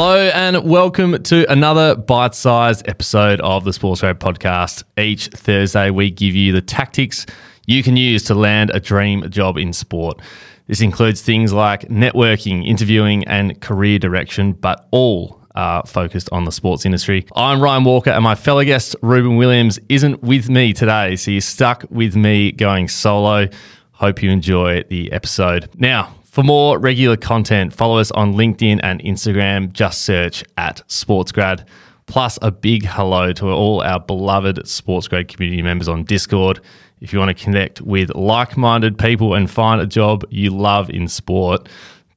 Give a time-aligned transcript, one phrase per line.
[0.00, 4.84] Hello and welcome to another bite sized episode of the SportsGrad podcast.
[4.96, 7.26] Each Thursday, we give you the tactics
[7.66, 10.20] you can use to land a dream job in sport.
[10.68, 16.52] This includes things like networking, interviewing, and career direction, but all are focused on the
[16.52, 17.26] sports industry.
[17.34, 21.16] I'm Ryan Walker, and my fellow guest, Reuben Williams, isn't with me today.
[21.16, 23.48] So you're stuck with me going solo.
[23.90, 25.68] Hope you enjoy the episode.
[25.76, 29.72] Now, for more regular content, follow us on LinkedIn and Instagram.
[29.72, 31.66] Just search at SportsGrad.
[32.06, 36.60] Plus, a big hello to all our beloved SportsGrad community members on Discord.
[37.00, 40.88] If you want to connect with like minded people and find a job you love
[40.90, 41.68] in sport,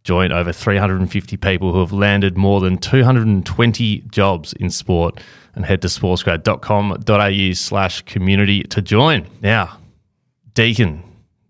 [0.04, 5.20] join over 350 people who have landed more than 220 jobs in sport
[5.56, 9.26] and head to sportsgrad.com.au slash community to join.
[9.42, 9.80] Now,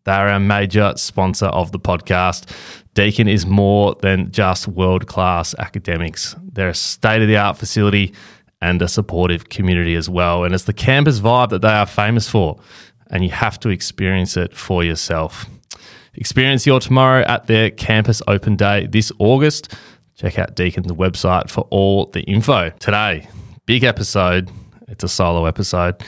[0.04, 2.50] Deakin, they're a major sponsor of the podcast.
[2.94, 8.14] Deakin is more than just world class academics, they're a state of the art facility
[8.62, 10.44] and a supportive community as well.
[10.44, 12.60] And it's the campus vibe that they are famous for,
[13.10, 15.46] and you have to experience it for yourself.
[16.14, 19.74] Experience your tomorrow at their campus open day this August.
[20.16, 22.70] Check out Deakin's website for all the info.
[22.80, 23.28] Today,
[23.66, 24.52] big episode.
[24.88, 26.04] It's a solo episode.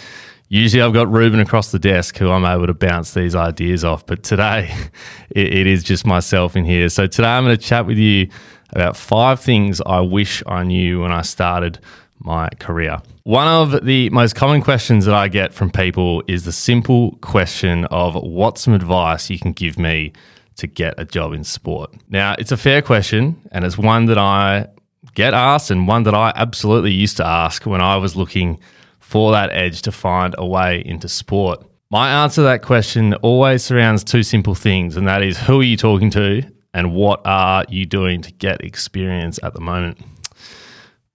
[0.53, 4.05] Usually, I've got Reuben across the desk who I'm able to bounce these ideas off,
[4.05, 4.71] but today
[5.31, 6.89] it, it is just myself in here.
[6.89, 8.29] So, today I'm going to chat with you
[8.69, 11.79] about five things I wish I knew when I started
[12.19, 13.01] my career.
[13.23, 17.85] One of the most common questions that I get from people is the simple question
[17.85, 20.13] of what's some advice you can give me
[20.57, 21.95] to get a job in sport?
[22.09, 24.67] Now, it's a fair question, and it's one that I
[25.15, 28.59] get asked and one that I absolutely used to ask when I was looking
[29.03, 31.63] for that edge to find a way into sport?
[31.91, 35.63] My answer to that question always surrounds two simple things, and that is who are
[35.63, 36.41] you talking to
[36.73, 39.99] and what are you doing to get experience at the moment?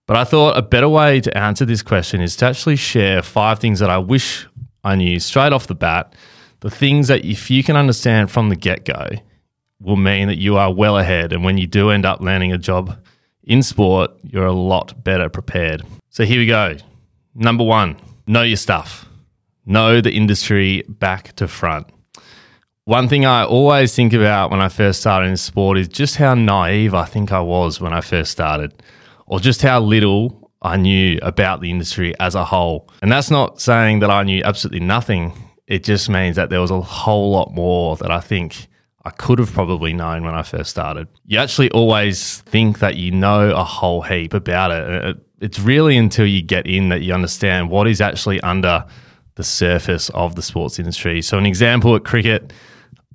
[0.06, 3.59] But I thought a better way to answer this question is to actually share five
[3.59, 4.47] things that I wish
[4.84, 6.15] I knew straight off the bat.
[6.60, 9.09] The things that, if you can understand from the get go,
[9.81, 11.32] will mean that you are well ahead.
[11.32, 12.97] And when you do end up landing a job
[13.43, 15.84] in sport, you're a lot better prepared.
[16.10, 16.77] So here we go.
[17.41, 19.09] Number one, know your stuff.
[19.65, 21.87] Know the industry back to front.
[22.82, 26.34] One thing I always think about when I first started in sport is just how
[26.34, 28.82] naive I think I was when I first started,
[29.27, 32.91] or just how little I knew about the industry as a whole.
[33.03, 35.32] And that's not saying that I knew absolutely nothing.
[35.69, 38.66] It just means that there was a whole lot more that I think
[39.04, 41.06] I could have probably known when I first started.
[41.25, 45.59] You actually always think that you know a whole heap about it uh, uh, it's
[45.59, 48.84] really until you get in that you understand what is actually under
[49.37, 51.22] the surface of the sports industry.
[51.22, 52.53] So, an example at cricket,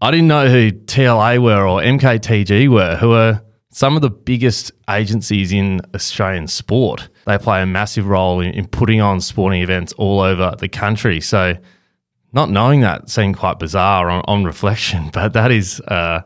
[0.01, 4.71] I didn't know who TLA were or MKTG were, who are some of the biggest
[4.89, 7.09] agencies in Australian sport.
[7.25, 11.19] They play a massive role in, in putting on sporting events all over the country.
[11.19, 11.57] So,
[12.31, 16.21] not knowing that seemed quite bizarre on, on reflection, but that is uh,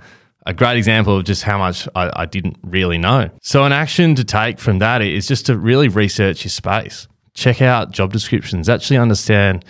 [0.48, 3.30] a great example of just how much I, I, didn't really know.
[3.42, 7.62] So, an action to take from that is just to really research your space, check
[7.62, 9.66] out job descriptions, actually understand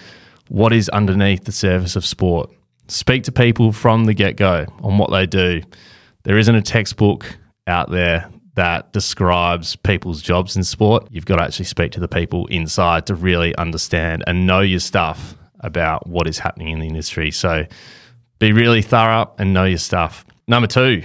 [0.50, 2.52] what is underneath the surface of sport.
[2.88, 5.62] Speak to people from the get go on what they do.
[6.24, 11.08] There isn't a textbook out there that describes people's jobs in sport.
[11.10, 14.80] You've got to actually speak to the people inside to really understand and know your
[14.80, 17.32] stuff about what is happening in the industry.
[17.32, 17.66] So,
[18.38, 20.24] be really thorough and know your stuff.
[20.48, 21.04] Number two,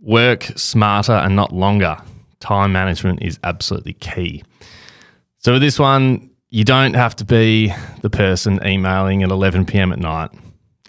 [0.00, 1.98] work smarter and not longer.
[2.40, 4.42] Time management is absolutely key.
[5.38, 9.92] So, with this one, you don't have to be the person emailing at 11 p.m.
[9.92, 10.30] at night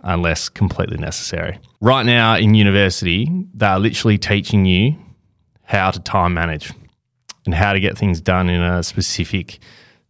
[0.03, 1.59] unless completely necessary.
[1.81, 4.95] Right now in university, they're literally teaching you
[5.63, 6.71] how to time manage
[7.45, 9.59] and how to get things done in a specific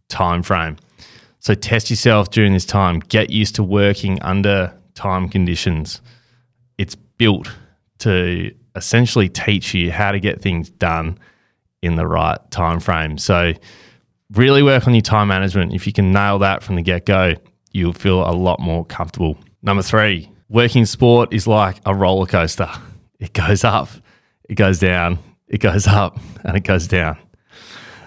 [0.08, 0.76] time frame.
[1.40, 6.00] So test yourself during this time, get used to working under time conditions.
[6.78, 7.48] It's built
[7.98, 11.18] to essentially teach you how to get things done
[11.82, 13.18] in the right time frame.
[13.18, 13.52] So
[14.32, 15.74] really work on your time management.
[15.74, 17.34] If you can nail that from the get go,
[17.72, 19.36] you'll feel a lot more comfortable.
[19.62, 22.70] Number three, working sport is like a roller coaster.
[23.18, 23.88] It goes up,
[24.48, 25.18] it goes down,
[25.48, 27.16] it goes up, and it goes down.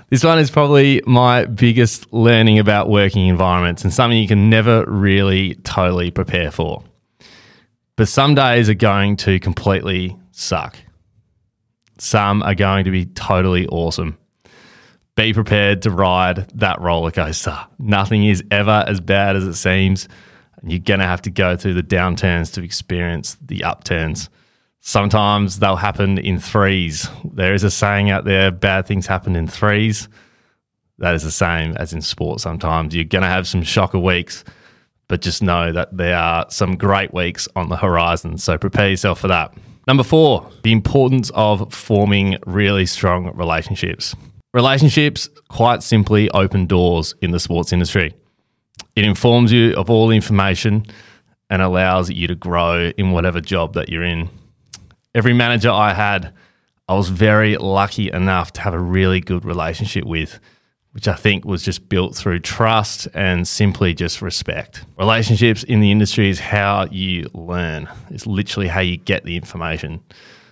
[0.10, 4.86] This one is probably my biggest learning about working environments and something you can never
[4.86, 6.84] really totally prepare for.
[7.98, 10.78] But some days are going to completely suck.
[11.98, 14.18] Some are going to be totally awesome.
[15.16, 17.58] Be prepared to ride that roller coaster.
[17.80, 20.08] Nothing is ever as bad as it seems.
[20.62, 24.30] And you're going to have to go through the downturns to experience the upturns.
[24.80, 27.10] Sometimes they'll happen in threes.
[27.26, 30.08] There is a saying out there bad things happen in threes.
[31.00, 32.94] That is the same as in sport sometimes.
[32.94, 34.44] You're going to have some shocker weeks,
[35.08, 38.38] but just know that there are some great weeks on the horizon.
[38.38, 39.54] So prepare yourself for that.
[39.88, 44.16] Number four, the importance of forming really strong relationships.
[44.54, 48.14] Relationships quite simply open doors in the sports industry.
[48.96, 50.86] It informs you of all information
[51.50, 54.30] and allows you to grow in whatever job that you're in.
[55.16, 56.34] Every manager I had,
[56.90, 60.40] I was very lucky enough to have a really good relationship with
[60.98, 64.84] which I think was just built through trust and simply just respect.
[64.98, 70.02] Relationships in the industry is how you learn, it's literally how you get the information.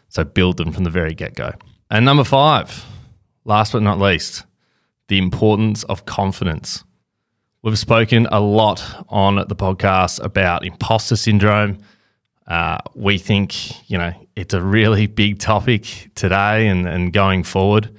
[0.07, 1.53] So build them from the very get go.
[1.89, 2.85] And number five,
[3.43, 4.45] last but not least,
[5.07, 6.83] the importance of confidence.
[7.63, 11.79] We've spoken a lot on the podcast about imposter syndrome.
[12.45, 17.89] Uh, we think, you know, it's a really big topic today and, and going forward.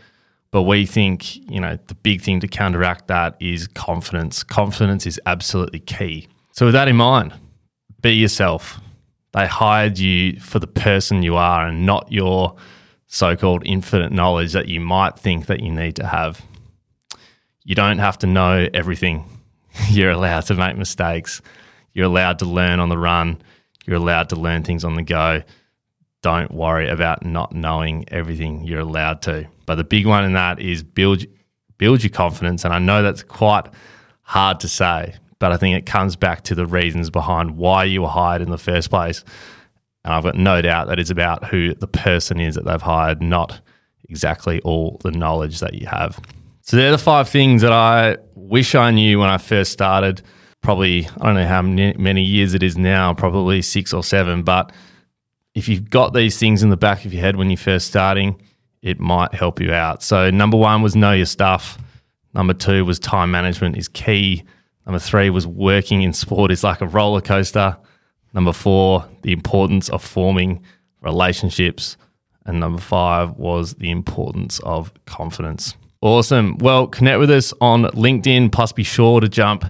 [0.56, 4.42] But we think, you know, the big thing to counteract that is confidence.
[4.42, 6.28] Confidence is absolutely key.
[6.52, 7.34] So, with that in mind,
[8.00, 8.80] be yourself.
[9.34, 12.56] They hired you for the person you are and not your
[13.06, 16.40] so called infinite knowledge that you might think that you need to have.
[17.66, 19.26] You don't have to know everything.
[19.90, 21.42] You're allowed to make mistakes.
[21.92, 23.42] You're allowed to learn on the run.
[23.84, 25.42] You're allowed to learn things on the go
[26.22, 29.46] don't worry about not knowing everything you're allowed to.
[29.66, 31.24] But the big one in that is build
[31.78, 32.64] build your confidence.
[32.64, 33.66] And I know that's quite
[34.22, 38.02] hard to say, but I think it comes back to the reasons behind why you
[38.02, 39.24] were hired in the first place.
[40.04, 43.20] And I've got no doubt that it's about who the person is that they've hired,
[43.20, 43.60] not
[44.08, 46.18] exactly all the knowledge that you have.
[46.62, 50.22] So they're the five things that I wish I knew when I first started.
[50.62, 54.72] Probably, I don't know how many years it is now, probably six or seven, but
[55.56, 58.38] if you've got these things in the back of your head when you're first starting,
[58.82, 60.02] it might help you out.
[60.02, 61.78] So, number one was know your stuff.
[62.34, 64.44] Number two was time management is key.
[64.84, 67.74] Number three was working in sport is like a roller coaster.
[68.34, 70.62] Number four, the importance of forming
[71.00, 71.96] relationships.
[72.44, 75.74] And number five was the importance of confidence.
[76.02, 76.58] Awesome.
[76.58, 79.64] Well, connect with us on LinkedIn, plus be sure to jump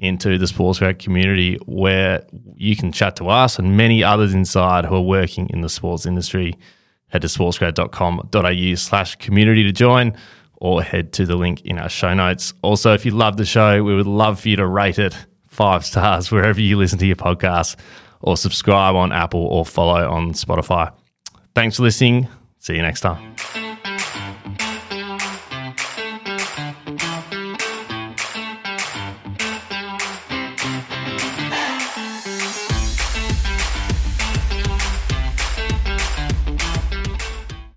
[0.00, 2.24] into the Sportsgrad community where
[2.56, 6.06] you can chat to us and many others inside who are working in the sports
[6.06, 6.56] industry.
[7.08, 10.16] Head to sportsgrad.com.au slash community to join
[10.56, 12.54] or head to the link in our show notes.
[12.62, 15.14] Also, if you love the show, we would love for you to rate it
[15.46, 17.76] five stars wherever you listen to your podcast
[18.20, 20.92] or subscribe on Apple or follow on Spotify.
[21.54, 22.28] Thanks for listening.
[22.58, 23.34] See you next time.